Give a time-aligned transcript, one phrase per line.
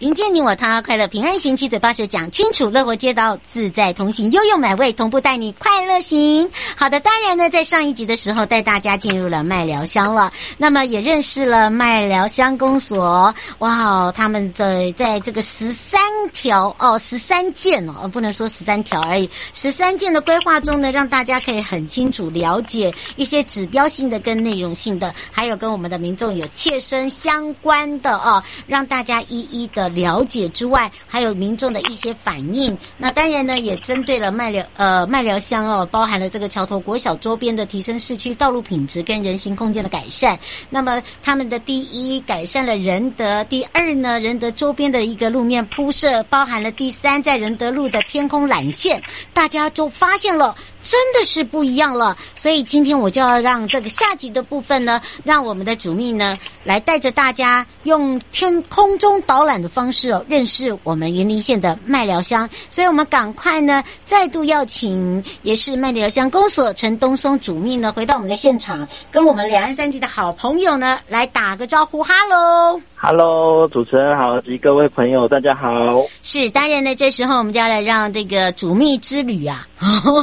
[0.00, 6.50] 迎接你我他，快乐平安行，七嘴八舌讲清楚，乐活街道自在同行，悠悠美味同步带你快乐行。
[6.76, 13.34] 好的，当然呢，在上一集的时候带大家进入了麦疗乡了，那么也认识了麦疗乡公所。
[13.60, 15.98] 哇，他们在在这个十三
[16.30, 29.85] 条哦，十三件哦，不能说十三条而已，十三件的规划中呢，让大家可以很清楚了解一些指标性的跟内容性的，还有跟我们的民众有切身相关的哦，让大家一一的。
[29.88, 32.76] 了解之外，还有民众的一些反应。
[32.96, 40.38] 那当然呢，也针对了麦寮呃麦寮乡哦，包含了这个桥头国小周边的提升市区道路品质跟人行空间的改善。
[40.70, 50.54] 那么他们的第一改善了仁德，第二呢，仁德周边的一个路面铺设，包含了第三在仁德路的天空缆线，大家就发现了。
[50.86, 62.48] 真的是不一样了，所以今天我就要让这个下集的部分呢，让我们的主秘呢来带着大家用天空中导览的方式哦，认识我们云林县的麦寮乡。
[62.70, 72.80] 所以我们赶快呢，再度邀请也是麦寮乡公所陈东松主秘呢，回到我们的现场，跟我们两岸三地的好朋友呢来打个招呼，哈喽。
[72.98, 76.02] Hello，主持人好，及各位朋友，大家好。
[76.22, 79.68] 是，当然呢，这时候我们就要来让这个主秘之旅啊，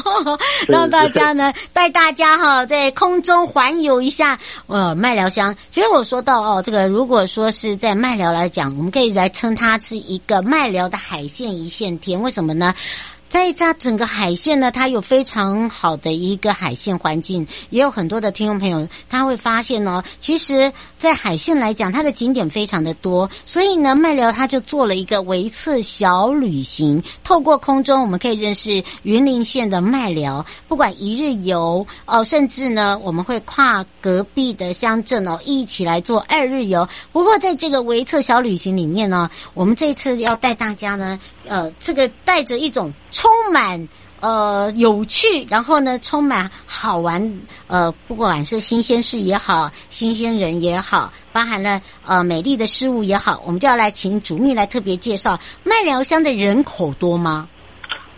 [0.68, 5.56] 让大家呢带大家哈在空中环游一下呃麦寮乡。
[5.70, 12.20] 其实我说到哦，这个如果说是在麦寮来讲，我们可以来称它是一个麦寮的海线一线天。
[12.20, 12.74] 为什么呢？
[13.34, 36.88] 在它整个海线呢，它有非常好的一个海线环境，也有很多的听众朋友他会发现哦，其实，在海线来讲，它的景点非常的多，所以呢，麦寮他就做了一个微测小旅行，透过空中我们可以认识云林县的麦寮，不管一日游哦，甚至呢，我们会跨隔壁的乡镇哦，一起来做二日游。
[37.12, 41.20] 不过，在这个微测小旅行里面呢，我们这次要带大家呢。
[41.46, 42.90] 呃，这个带着一种
[43.24, 43.88] 充满
[44.20, 57.48] 呃有趣，然后呢充满好玩，呃，不管是新鲜事也好，新鲜人也好，包含了呃美丽的事物也好，我们就要来请主秘来特别介绍麦寮乡的人口多吗？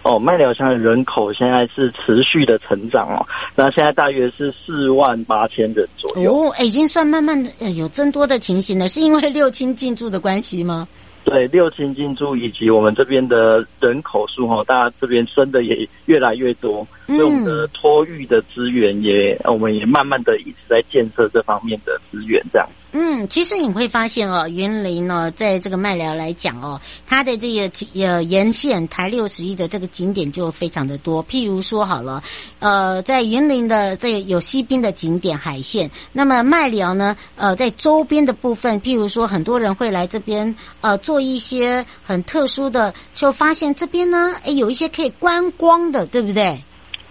[0.02, 3.24] 哦，麦寮乡的人口现在是持续的成长哦，
[3.54, 6.50] 那现在大约是四万八千人左右。
[6.50, 10.88] 哦，已经算慢慢的有增多的情形了，是因为六亲进驻的关系吗？
[11.26, 22.70] 对，六千进驻以及我们这边的人口数哈，大家这边生的也越来越多，所以我们的托育的资源也，我们也慢慢的一直在建设这方面的资源，这样。
[22.98, 27.70] 嗯，其实你会发现哦，云林呢，在这个麦寮来讲哦，它的这个
[28.02, 31.22] 呃沿线台六十一的这个景点就非常的多。
[31.28, 32.24] 譬如说好了，
[32.60, 46.58] 呃，在云林的这个有西滨的景点海线，那么麦寮呢，呃，在周边的部分，譬如说很多人会来这边呃做一些很特殊的，就发现这边呢，诶，有一些可以观光的，对不对？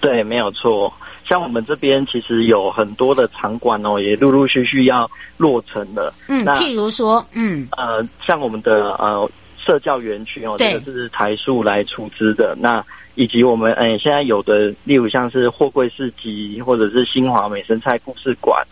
[0.00, 0.90] 对，没有错。
[1.26, 6.12] 像我们这边其实有很多的场馆哦，也陆陆续续要落成了。
[6.28, 12.54] 嗯，那譬如说，嗯，呃，像我们的呃社教园区哦，这个是台塑来出资的。
[12.60, 12.84] 那
[13.14, 18.62] 以及我们哎、呃、现在有的，例如像是货柜市集，或者是新华美生菜故事馆。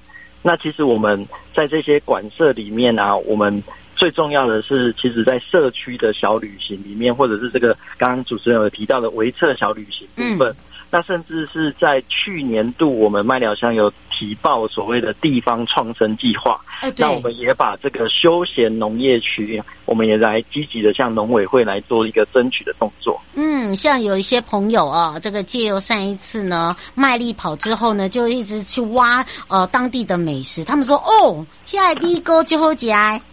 [0.43, 3.63] 那其实我们在这些馆舍里面啊，我们
[3.97, 10.51] 最重要的是，其实在社区的小旅行里面，或者是这个刚刚主持人有提到的维测小旅行部分。
[10.51, 10.57] 嗯
[10.95, 16.61] 那甚至是在去年度，我们麦寮乡有提报所谓的地方创生计划。
[16.83, 23.19] 哎，那我们也把这个休闲农业区，我们也来积极的向农委会来做一个争取的动作。
[23.35, 30.63] 嗯，像有一些朋友啊，这个借由上一次呢麦力跑之后呢，就一直去挖呃当地的美食。
[30.63, 32.93] 他们说哦，现在米糕就好吃，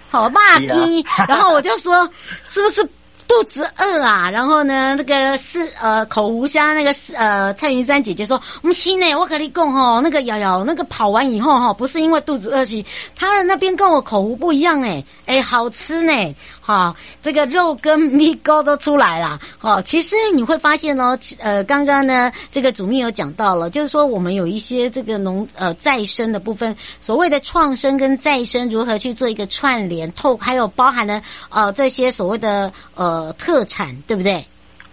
[0.09, 1.05] 好霸气。
[1.27, 2.09] 然后我就说，
[2.45, 2.89] 是不是？
[3.29, 12.83] 肚子饿啊，然后呢，那个是呃口湖乡那个是呃蔡云山姐姐说，我们心呢，我跟你讲吼，那个瑶瑶那个跑完以后哈，不是因为肚子饿是
[13.15, 16.11] 她的那边跟我口湖不一样哎，哎好吃呢。
[16.69, 19.39] 好，这个肉跟米糕都出来了。
[19.57, 31.19] 好，其实你会发现哦，呃，刚刚呢，这个主秘有讲到了，就是说我们有一些这个农呃再生的部分，所谓的创生跟再生如何去做一个串联，透还有包含了
[31.49, 34.45] 呃这些所谓的呃特产，对不对？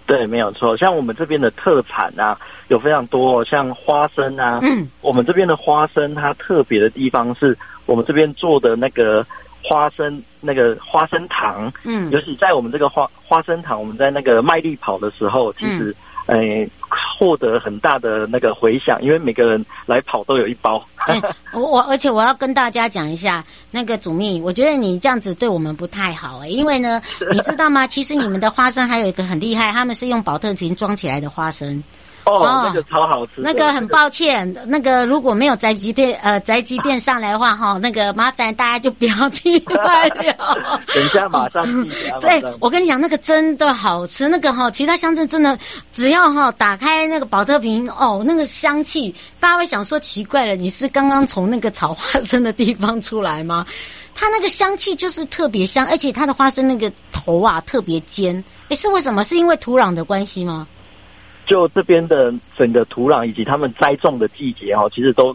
[0.06, 0.74] 对，没有错。
[0.78, 2.38] 像我们这边的特产啊，
[2.68, 9.26] 有非常多，像花生啊，嗯，我们这边的花生它特别的地方是我们这边做的那个。
[9.68, 15.94] 花生那个花生糖，嗯，尤其在我们这个花花生糖，我们在那个麦力跑的时候，其实，
[16.26, 20.82] 诶获得很大的那个回响，因为每个人来跑都有一包。
[21.06, 21.20] 哎、
[21.52, 27.00] 我我而且我要跟大家讲一下，那个主秘，我觉得你这样子对我们不太好哎、欸，因为呢，
[27.32, 27.86] 你知道吗？
[27.86, 31.82] 其实你们的花生还有一个很厉害，他们是用保特瓶装起来的花生。
[32.26, 33.32] 哦，那个超好吃。
[33.36, 40.80] 那个很抱歉，那个如果没有宅急便呃宅急便上来的话哈，那个麻烦大家就不要去买了。
[40.92, 41.90] 等一下马上寄。
[42.20, 45.56] 对，我跟你讲，那个真的好吃，那个哈，其他乡镇真的
[45.92, 53.64] 只要哈打开那个宝特瓶哦，那个香气，大家会想说奇怪了，你是刚刚从那个炒花生的地方出来吗？
[54.18, 59.22] 它那个香气就是特别香，而且它的花生那个头啊特别尖，诶，是为什么？
[59.22, 60.66] 是因为土壤的关系吗？
[61.46, 65.34] 就这边的整个土壤以及他们栽种的季节哦，其实都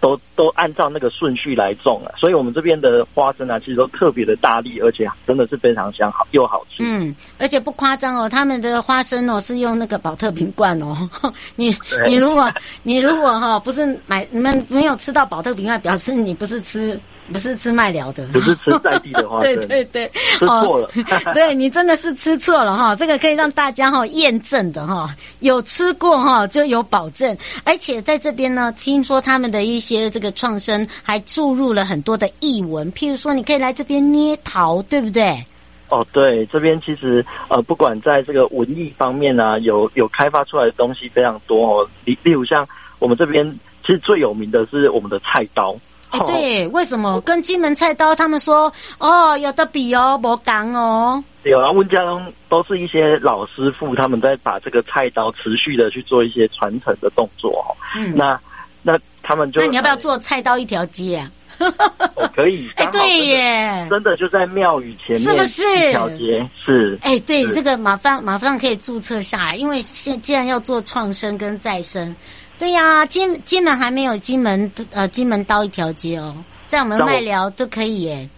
[0.00, 6.82] 都都按照那个顺序来种了，所以我们这边的花生啊，其实都特别的大力，而且真的是非常香，好又好吃。
[6.82, 11.08] 嗯，而且不夸张哦，他们的花生哦是用那个宝特瓶罐哦。
[11.54, 11.72] 你
[12.08, 16.98] 你如果你如果哈不是买你们没有吃到宝特瓶罐，表示你不是吃。
[17.32, 25.08] 不是吃麦寮的，不是吃在地的花生， 对对对，吃错了，哦、对你真的是吃错了哈，这个可以让大家哈验证的哈，
[25.40, 35.44] 有吃过哈就有保证，而且在这边呢，听说他们的一些这个创生还注入了很多的译文，譬如说你可以来这边捏陶，对不对？
[35.88, 42.66] 哦，对，这边其实呃，不管在这个文艺方面啊，有有开发出来的东西非常多哦，例例如像
[42.98, 43.46] 我们这边
[43.82, 45.76] 其实最有名的是我们的菜刀。
[46.12, 51.22] 哎，对，为什么跟金门菜刀他们说哦，有的比哦，不讲哦。
[51.44, 57.66] 有啊，温家东都是一些老师傅，他们在把这个菜刀持续的去做一些传承的动作哦。
[57.96, 58.38] 嗯，那
[58.82, 61.30] 那他们就那你要不要做菜刀一条街啊？
[62.14, 62.68] 哦，可以。
[62.76, 66.46] 哎，对耶，真的就在庙宇前面，是不是一条街？
[66.64, 66.98] 是。
[67.02, 72.14] 哎，对，这个马上马上可以注册下来，因为现既然要做创生跟再生。
[72.62, 76.32] 对呀、啊，金金门还没有金门呃金门刀一条街哦，
[76.68, 78.28] 在我们麦寮都可以耶。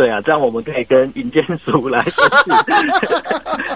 [0.00, 2.02] 对啊，这样我们可以跟营建署来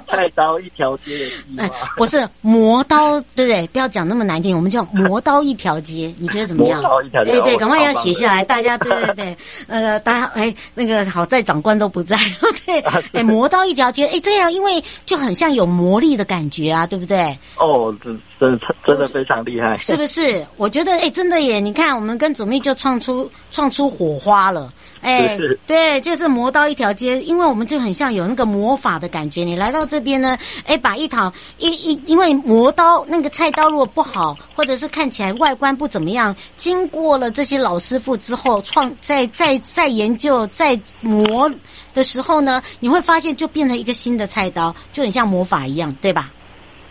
[0.09, 1.91] 菜刀 一条街的计划。
[1.99, 3.67] 不是磨刀，对不对？
[3.67, 6.81] 不要讲那么难听，我们叫磨刀一条街，你觉得怎么样？
[6.81, 9.37] 磨刀一条街，对对，赶快要写下来，大家对对对，
[9.69, 12.17] 呃，大家哎，那个好在长官都不在，
[12.65, 12.81] 对，
[13.13, 17.37] 哎，磨刀一条街，哎，这样因为就很像有魔力的感觉啊，对不对？
[17.59, 20.43] 哦，真真真的非常厉害，是不是？
[20.57, 21.61] 我觉得哎，真的耶！
[21.61, 24.73] 你看，我们跟祖密就创出创出火花了。
[25.05, 29.45] 哎，对，就是磨刀一条街，因为我们就很像有那个魔法的感觉。
[29.45, 41.51] 你来到这边呢，哎，把一套一一，因为磨刀那个菜刀如果不好，或者是看起来外观不怎么样，经过了这些老师傅之后，创再再再研究再磨
[41.93, 46.31] 的时候呢，你会发现就变成一个新的菜刀，就很像魔法一样，对吧？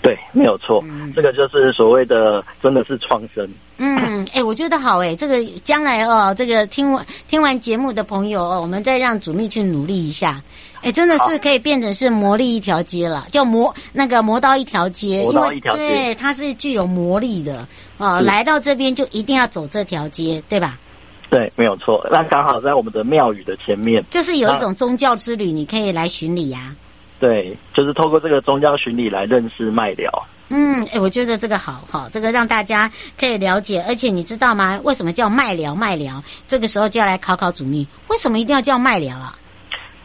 [0.04, 3.50] 对，没有错，嗯、这个就是所谓的，真的是创生。
[3.78, 3.98] 嗯，
[4.32, 10.42] 哎，我觉得好哎，这个将来哦，这个听完听完节目的朋友哦，我们再让主秘去努力一下，
[10.82, 17.68] 哎，真的是可以变成是魔力一条街了，叫魔那个魔刀一条街，磨刀一条街，对，它是具有魔力的
[17.98, 20.78] 哦，是来到这边就一定要走这条街，对吧？
[21.30, 26.76] 对，没有错，那刚好在我们的庙宇的前面，就是有一种宗教之旅，你可以来巡礼呀。
[27.20, 30.12] 对，就是透过这个宗教巡礼来认识麦寮。
[30.50, 33.84] 嗯，哎，我觉得这个好好，这个让大家可以了解。
[33.88, 34.80] 而且你知道吗？
[34.84, 35.74] 为什么叫麦寮？
[35.74, 39.38] 麦寮这个时候就要来考考主秘，为什么一定要叫麦寮啊？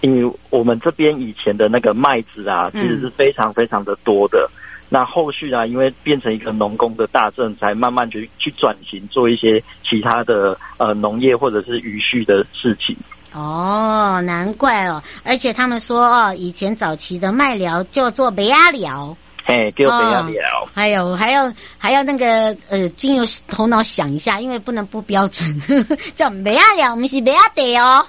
[0.01, 4.49] 因为我们这边以前的那个麦子啊，其实是非常非常的多的。
[4.53, 4.55] 嗯、
[4.89, 12.97] 那后续啊，因为变成一个农工的大镇，才慢慢去去转型做一些其他的呃农业或者是渔畜的事情。
[13.35, 15.03] 哦，难怪哦！
[15.23, 19.15] 而且他们说哦，以前早期的麦寮叫做梅阿寮，
[19.49, 20.69] 嘿， 叫不要聊。
[20.75, 28.07] 还有还要还要那个呃，经由头脑想一下，因为不能不标准，呵呵叫麦仔寮，不是不要得哦，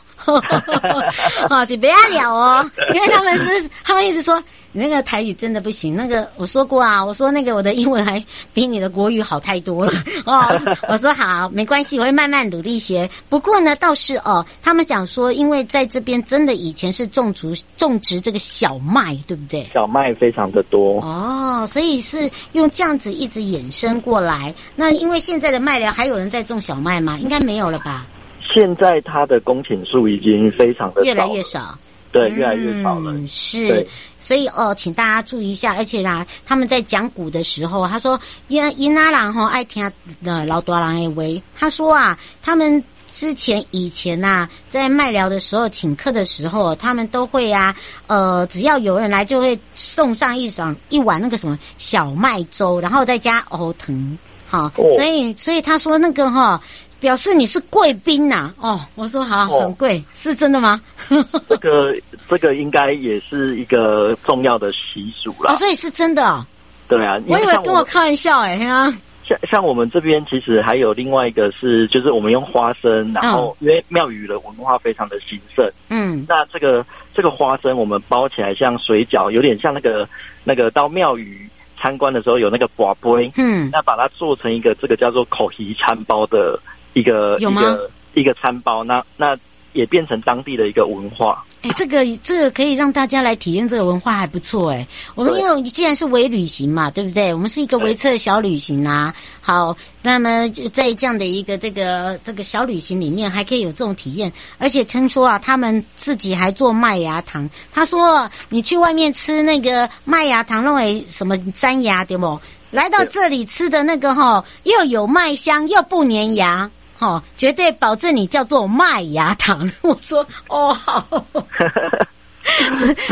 [1.50, 4.44] 哈 是不要聊哦，因为他们是他们一直说。
[4.72, 8.24] 你那个台语真的不行，那个我说过啊，我说那个我的英文还
[8.54, 9.92] 比你的国语好太多了
[10.26, 10.46] 哦。
[10.88, 13.10] 我说好，没关系，我会慢慢努力学。
[13.30, 19.68] 不过呢，倒是哦，他们讲说，因为在这边真的以前是种植种植这个小麦，对不对？
[19.74, 24.54] 小麦非常的多哦，所以是用这样子一直衍生过来。
[24.76, 27.18] 那因为现在的麦寮还有人在种小麦吗？
[27.20, 28.06] 应该没有了吧？
[28.54, 31.78] 现在它的公顷数已经非常的越来越少。
[32.12, 33.12] 对，越来越少了。
[33.12, 33.86] 嗯、是，
[34.20, 35.76] 所以哦，请大家注意一下。
[35.76, 39.92] 而且呢，他们在讲古的时候，他说，因因阿郎吼爱听
[40.26, 41.44] 呃老多人的话。
[41.56, 47.76] 他说啊，他们之前以前呐、啊，在卖疗的时候请客的时候，他们都会啊，
[48.08, 56.60] 呃，只要有人来，就会送上一碗一碗那个什么小麦粥，然后再加藕藤，好，哦、所以所以他说那个哈。
[57.00, 58.54] 表示你是贵宾呐？
[58.60, 60.82] 哦，我说好，很贵，哦、是真的吗？
[61.48, 61.96] 这个
[62.30, 65.52] 这个应该也是一个重要的习俗了。
[65.52, 66.46] 哦，所以是真的哦。
[66.88, 68.94] 对啊，我以为跟我开玩笑哎呀。
[69.24, 80.10] 像像我们这边其实还有另外一个是，就是我们用花生，然后因为庙宇的文化非常的兴盛，嗯，那这个这个花生我们包起来像水饺，有点像那个
[80.44, 81.48] 那个到庙宇
[81.80, 86.60] 参观的时候有那个筊杯，嗯，那把它做成一个这个叫做口皮餐包的。
[87.00, 89.38] 一个一个一个餐包，那那
[89.74, 91.46] 也变成当地的一个文化。
[91.62, 94.88] 哎，这个这个可以让大家来体验这个文化，还不错哎。
[95.14, 97.34] 我们因为既然是微旅行嘛，对不对？
[97.34, 99.14] 我们是一个微测小旅行啊。
[99.42, 104.32] 好，那么就在这样的一个这个这个小旅行里面，还可以有这种体验。
[104.58, 107.50] 而且听说啊，他们自己还做麦芽糖。
[107.74, 112.40] 他说，你去外面吃那个麦芽糖，认为什么粘牙对不？
[112.72, 116.72] 来到这里吃的那个哈，又有麦香，又不粘牙。
[117.00, 119.70] 哦，绝对保证你叫做麦芽糖。
[119.82, 121.06] 我说哦好，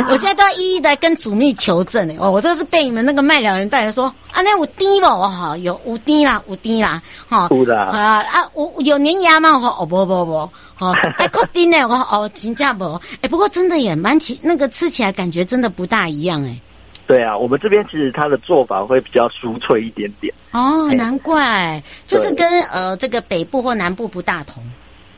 [0.09, 5.05] 我现在都要一一的跟主秘求证哦，我这是被你们那个麦寮人带来说啊，那有低不？
[5.05, 7.47] 哦，有五滴啦，五滴啦，哈，
[7.91, 9.55] 啊啊，我有粘牙吗？
[9.55, 12.99] 我说哦不不不，哦，还够低呢，我说哦，真假不？
[13.21, 16.57] 哎，不过真的也蛮奇，那个吃起来感觉真的不大一样哎。
[17.07, 20.33] 对啊，我们这边其实它的做法会比较酥脆一点点。
[20.51, 24.61] 哦，难怪，就是跟呃这个北部或南部不大同。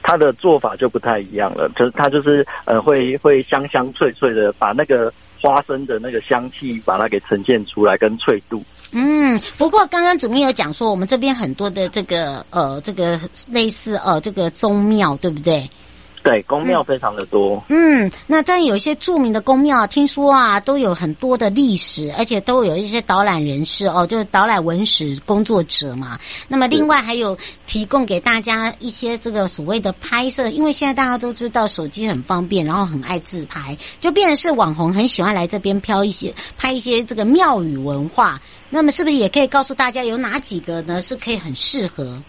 [0.01, 8.63] 它的做法就不太一样了，就是它就是呃会会香香脆脆的，把那个花生的那个香气把它给呈现出来，跟脆度。
[8.91, 13.19] 嗯，不过刚刚主秘有讲说，我们这边很多的这个呃这个
[13.51, 15.69] 类似呃这个宗庙，对不对？
[16.29, 17.63] 对，宫庙非常的多。
[17.69, 26.19] 嗯，那但有一些著名的宫庙，听说啊，都有很多的历史，而且都有一些导览人士哦，就是导览文史工作者嘛。
[26.47, 38.39] 那么另外还有提供给大家一些这个所谓的拍摄，因为现在大家都知道手机很方便，然后很爱自拍，就变成是网红很喜欢来这边飘一些拍一些这个庙宇文化。
[38.69, 41.01] 那么是不是也可以告诉大家有哪几个呢？
[41.01, 42.21] 是可以很适合？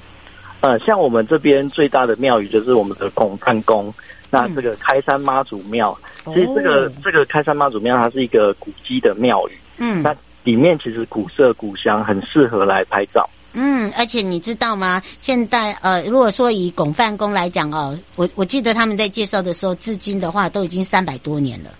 [0.61, 3.93] 呃，像我们这边最大的庙宇就是我们的拱范宫，
[4.31, 10.15] 那这个开山妈祖庙，嗯、其实这个、哦、这个开山妈祖庙它是一个古迹的庙宇，嗯，那
[10.45, 13.29] 里面其实古色古香，很适合来拍照。
[13.53, 15.03] 嗯，而且你知道吗？
[15.21, 21.71] 现在呃，如果说以拱范宫来讲哦，我我记得他们在介绍的时候，至今的话都已经三百多年了。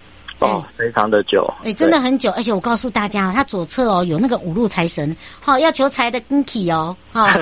[0.41, 7.37] 哦，非常的久，哎，真的很久，而且我告诉大家，他左侧哦有那个五路财神，好要求财的跟起哦，哈，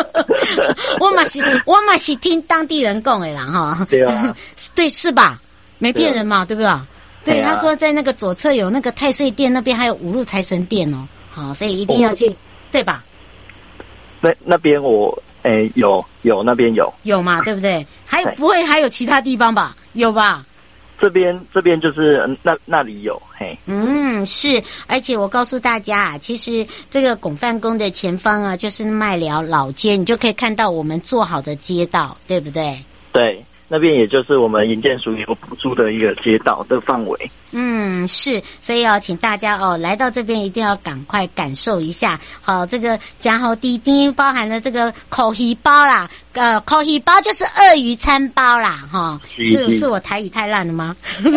[1.00, 4.34] 我嘛是，我嘛是听当地人讲的啦，哈，对啊，
[4.74, 5.40] 对是吧？
[5.78, 6.70] 没骗人嘛，对不对？
[7.24, 12.34] 对，他说在那个左侧有那个太岁殿那边还有五路财神殿哦，好，所以一定要去，
[12.70, 13.04] 对吧？
[14.20, 17.86] 那那边我哎有有那边有有嘛，对不对？
[18.06, 19.76] 还有不会还有其他地方吧？
[19.92, 20.44] 有吧？
[20.98, 32.78] 这边这边就是那那里有嘿，嗯是，而且我告诉大家啊，其实这个拱范宫的前方啊，就是麦寮老街，你就可以看到我们做好的街道，对不对？
[33.12, 37.30] 对，那边也就是我们营建署有补助的一个街道的范围。
[37.58, 42.20] 嗯，是，所以要请大家哦，来到这边一定要赶快感受一下。
[42.42, 46.06] 好，这个加好滴滴包含了这个口皮包啦。
[46.34, 50.94] 呃，烤鱼包就是鳄鱼餐包啦，哈，是是我台语太烂了吗？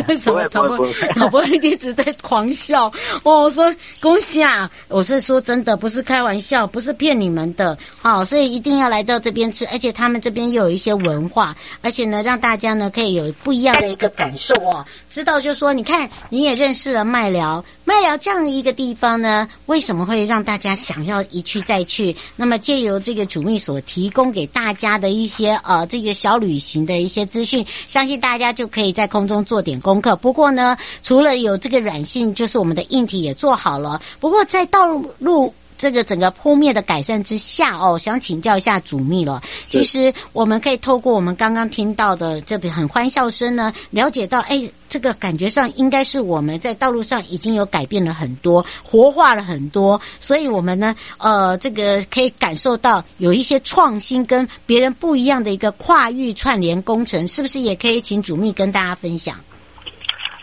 [0.10, 0.86] 为什么导播
[1.16, 2.92] 导播一直在狂笑？
[3.24, 4.70] 哦， 我说恭喜啊！
[4.90, 7.78] 我是说真的，不是开玩笑，不是骗你们的。
[8.02, 14.86] 好，所以一定要来到这边吃，而且他们这边又有一些文化，而且呢，让大家呢可以有不一样的一个感受哦。
[15.10, 22.16] 知道就说，你看你也认识了麦寮，麦寮这样的一个地方呢，为什么会让大家想要一去再去？
[22.36, 24.90] 那么借由这个主秘所提供给大家。
[25.00, 30.16] 的一些呃，这个小旅行的一些资讯，相信大家就可以在空中做点功课。
[30.16, 34.02] 不过呢，除了有这个软性，就是我们的硬体也做好了。
[34.20, 34.88] 不过在道
[35.20, 35.54] 路。
[35.80, 39.42] 这个整个铺面的改善之下哦，想请教一下主秘了。
[39.70, 59.38] 其实我们可以透过我们刚刚听到的这边很欢笑声呢，了解到，哎，这个感觉上应该是我们在道路上已经有改变了很多，活化了很多，所以我们呢，呃，这个可以感受到有一些创新跟别人不一样的一个跨域串联工程，是不是也可以请主秘跟大家分享？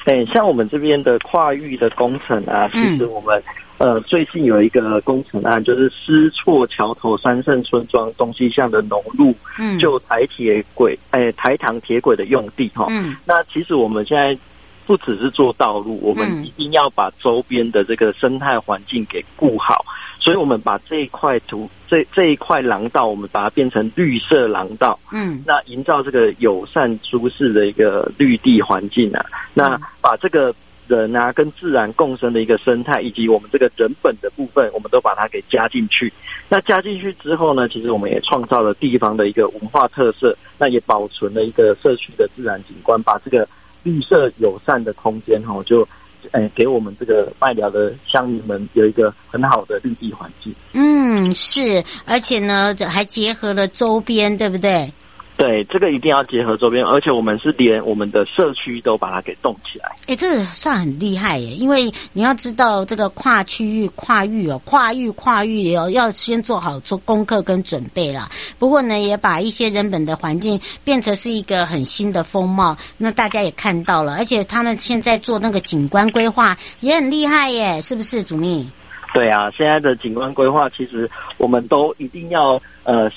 [0.07, 3.43] 哎，像我们这边的跨域的工程啊，其实我们。
[3.78, 14.38] 呃，最近有一个工程案，就是思厝桥头三圣村庄东西向的农路，嗯，就台铁轨，哎，台糖铁轨的用地哈，嗯，那其实我们现在
[14.87, 19.85] 不只是做道路，我们一定要把周边的这个生态环境给顾好，
[20.18, 30.54] 所以我们把这一块土，这这一块廊道，我们把它变成绿色廊道，嗯，那营造这个友善舒适的一个绿地环境啊，那把这个。
[30.88, 36.12] 人啊，跟自然共生的一个生态，以及我们这个人本的部分，我们都把它给加进去。
[36.49, 43.49] 那加进去之后呢，其实我们也创造了地方的一个文化特色，那也保存了一个社区的自然景观，把这个
[43.83, 45.87] 绿色友善的空间哈，就
[46.33, 50.52] 诶、给我们这个麦寮的乡民们有一个很好的绿地环境。
[50.73, 54.93] 嗯，是，而且呢，还结合了周边，对不对？
[55.37, 59.95] 对，这个一定要结合周边，而且我们是连我们的社区都把它给动起来。
[60.07, 61.50] 哎，这个算很厉害耶！
[61.50, 68.31] 因为你要知道，这个跨区域、跨域哦，跨域、跨域哦，要先做好做功课跟准备啦。
[68.59, 72.75] 不过呢，也把一些人本的环境变成是一个很新的风貌。
[72.97, 78.66] 那大家也看到了，而且他们现在做那个景观规划也很厉害耶，是不是，主秘？
[79.12, 83.11] 对啊，现在的景观规划其实我们都一定要呃。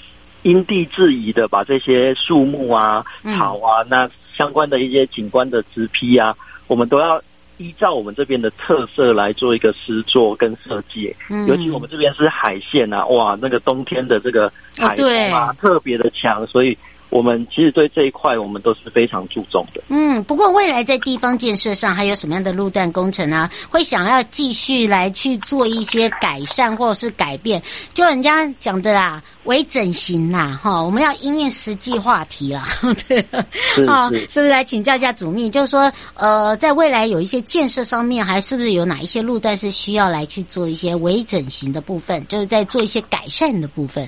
[0.44, 6.36] 因地制宜的把这些树木啊、草啊，那相关的一些景观的植批啊，
[6.68, 7.22] 我们都要
[7.58, 11.16] 依照我们这边的特色来做一个施作跟设计。
[11.48, 16.78] 尤其我们这边是海线啊，哇，那个冬天的这个海风啊，特别的强，所以。
[17.10, 19.82] 我们其实对这一块，我们都是非常注重的。
[19.90, 23.50] 嗯，不过未来在地方建设上，还有什么样的路段工程啊？
[23.70, 27.62] 会想要继续来去做一些改善或者是改变？
[27.94, 32.68] 就人家讲的啦，微整形啦，哈，我们要因应实际话题啦。
[33.08, 33.20] 对，
[33.88, 35.50] 啊，是不是来请教一下主秘？
[35.50, 42.26] 就是说，呃，在未来有一些建设上面，还是不是有哪一些路段是需要来去做一些微整形的部分？
[42.28, 44.08] 就是在做一些改善的部分。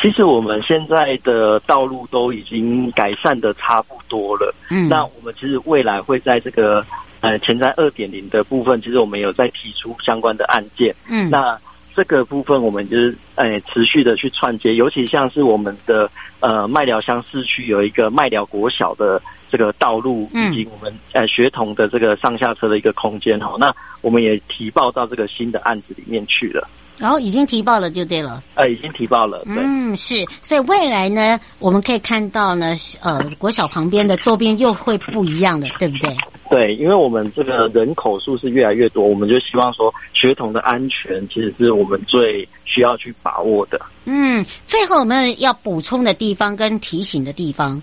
[0.00, 4.54] 其实我们现在的道路都已经改善的差不多了。
[4.70, 6.84] 嗯，那我们其实未来会在这个
[7.20, 10.94] 呃前瞻二点零的部分，其实我们有在提出相关的案件。
[11.08, 11.58] 嗯，那
[11.94, 26.66] 这个部分我们就是呃持续的去串接，尤其像是我们的呃麦寮乡市区有一个麦寮国小的这个道路，以及我们呃学童的这个上下车的一个空间哈，那我们也提报到这个新的案子里面去了。
[27.00, 28.42] 然后已经提报了，就对了。
[28.54, 29.38] 呃，已经提报了。
[29.46, 29.54] 对。
[29.56, 30.24] 嗯，是。
[30.40, 36.14] 所以未来呢，我们可以看到呢，呃，国小旁边的周边又会不一样的，对不对？
[36.50, 43.80] 对，因为我们这个人口数是越来越多，我们就希望说，学童的安全其实是我们最需要去把握的。
[44.04, 47.80] 嗯，最后我们要补充的地方跟提醒的地方。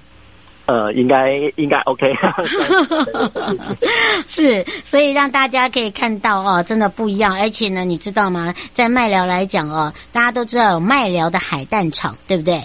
[0.68, 2.14] 呃，应该应该 OK，
[4.28, 7.34] 是，所以让大家可以看到哦，真的不一样。
[7.40, 8.54] 而且呢，你知道吗？
[8.74, 12.62] 在麦寮来讲哦，大家都知道有麦寮的海淡厂，对不对？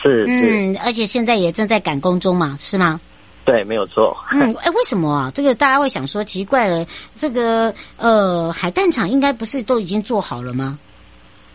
[0.00, 3.00] 是，嗯，而且现在也正在赶工中嘛，是吗？
[3.44, 4.16] 对，没有错。
[4.30, 5.32] 嗯， 哎，为什么啊？
[5.34, 6.86] 这个大家会想说奇怪了，
[7.16, 10.78] 这个呃，海淡厂应该不是都已经做好了吗？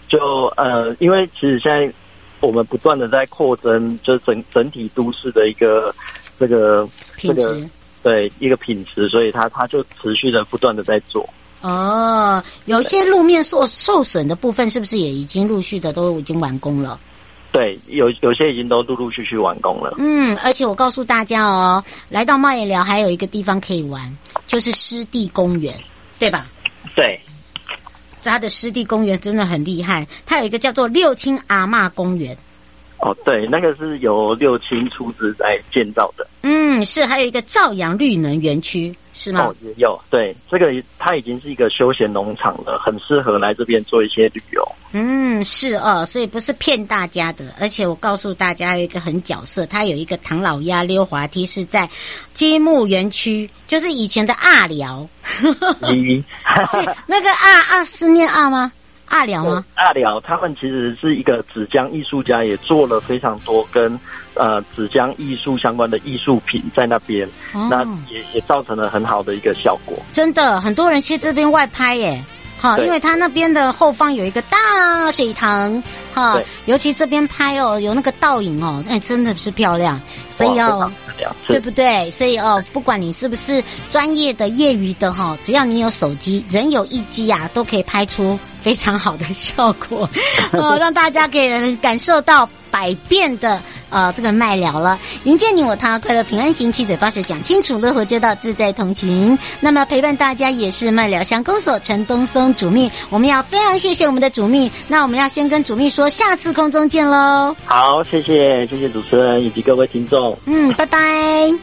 [0.09, 1.89] 就呃，因为其实现在。
[2.41, 5.93] 我们不断的在扩增，就整整体都市的一个
[6.39, 7.69] 这个品质，这个，
[8.03, 11.27] 对一个品质，所以它它就持续的不断的在做。
[11.61, 16.99] 哦，有些路面受受损的部分，是不是也已经陆续的都已经完工了？
[17.51, 19.95] 对，有有些已经都陆陆续续完工了。
[19.97, 25.73] 嗯，而且我告诉大家哦，来到麦寮还有一个地方可以玩，就是湿地公园，
[26.19, 26.45] 对吧？
[26.95, 27.19] 对。
[28.29, 32.35] 它的湿地公园真的很厉害，它有一个叫做六亲阿嬷公园。
[32.99, 36.25] 哦，对，那个是由六亲出资来建造的。
[36.43, 38.93] 嗯，是，还有一个兆阳绿能园区。
[39.17, 39.45] 是吗？
[39.45, 44.61] 哦，也有对这个，它已经是一个休闲农场了，很适合来这边做一些旅游。
[44.91, 51.89] 嗯，是哦，所以不是骗大家的，而且我告诉大家有一个很角色，它有一个唐老鸭溜滑梯是在
[52.33, 55.07] 积木园区，就是以前的阿寮。
[55.39, 58.69] 是那个阿阿是念阿吗？
[59.05, 59.63] 阿寮吗？
[59.75, 63.97] 阿寮，他们其实是一个纸浆艺术家，也做了非常多跟
[64.35, 69.97] 呃纸浆艺术相关的艺术品在那边，哦、那也也造成了很好的一个效果。
[70.13, 72.23] 真的，很多人去这边外拍耶，
[72.61, 75.81] 哈，因为他那边的后方有一个大水塘，
[76.13, 80.91] 哈，尤其这边拍哦，有那个倒影哦，那真的是漂亮，所以哦。
[81.47, 82.11] 对不对？
[82.11, 90.09] 所以哦，不管你是不是专业的、业余的哈，只要你有手机，人有一机啊，都可以拍出非常好的效果
[90.53, 94.99] 哦，让大家给人感受到百变的呃这个麦聊了。
[95.25, 99.37] 迎接你我他，快乐平安行，七嘴八舌讲清楚，乐活街道自在同行。
[99.59, 104.71] 那么陪伴大家也是麦聊乡公所陈东松主秘，我们要非常谢谢我们的主秘。
[104.87, 107.55] 那我们要先跟主秘说，下次空中见喽。
[107.65, 110.35] 好，谢谢谢谢主持人以及各位听众。
[110.47, 110.99] 嗯，拜拜，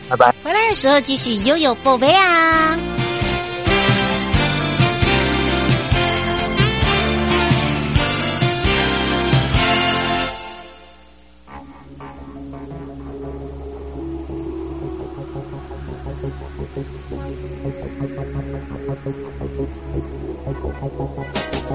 [0.09, 0.33] 拜拜。
[0.45, 2.79] 回来的时候继续悠悠宝贝啊。
[19.05, 19.17] ハハ
[20.47, 20.89] ハ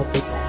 [0.02, 0.47] ハハ。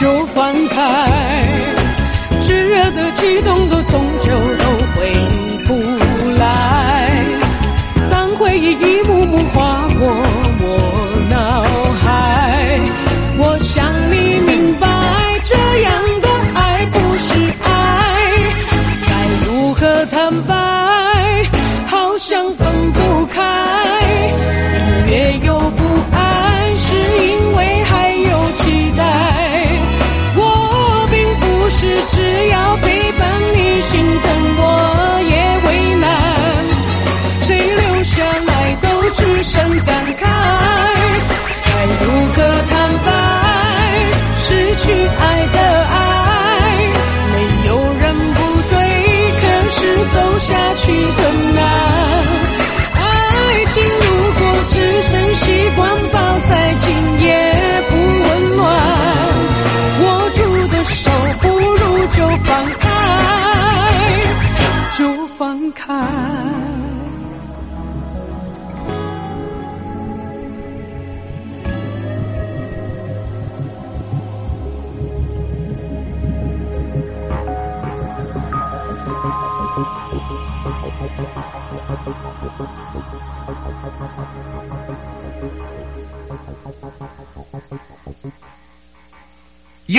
[0.00, 1.29] 就放开。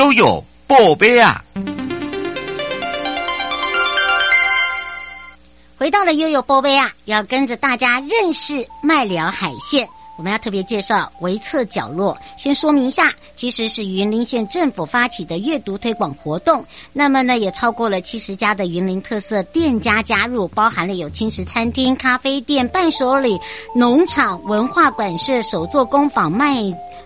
[0.02, 1.44] 悠悠宝贝啊！
[5.78, 9.88] 回到了悠悠宝贝啊，要跟着大家认识麦寮海线。
[10.18, 12.18] 我们要特别介绍微册角落。
[12.36, 16.66] 先说明一下，其实是云林县政府发起的阅读推广活动。
[16.94, 23.40] 那么呢，也超过了七十家的云林特色店家加入，包含了有轻食餐厅、咖啡店、伴手礼、
[23.76, 26.56] 农场、文化馆舍、手作工坊卖。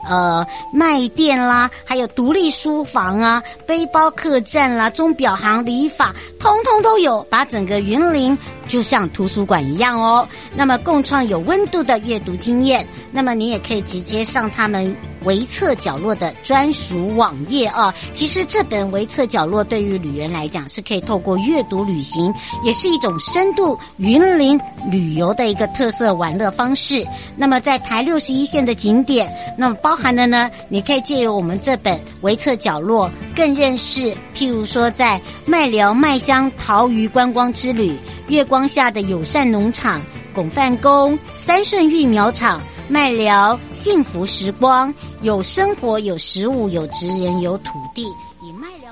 [0.08, 8.38] 呃，卖店啦，还有独立书房啊，背包客栈啦，钟表行、理发，通通都有，把整个云林
[8.68, 10.28] 就像图书馆一样哦。
[10.56, 14.96] 那么共创有温度的阅读经验，那么你也可以直接上他们。
[15.26, 22.34] 微册角落的专属网页啊，其实这本微册角落对于旅人来讲是可以透过阅读旅行，
[22.64, 24.60] 也是一种深度云林
[24.90, 27.06] 旅游的一个特色玩乐方式。
[27.36, 40.02] 那么在台六十一线的景点，那么包含了呢，你可以借由我们这本微册角落，更认识，譬如说在麦寮麦香桃鱼观光之旅、月光下的友善农场、
[40.34, 42.62] 拱范宫、三顺育苗场。
[42.88, 48.06] 麦聊幸福时光，有生活，有食物，有职人，有土地，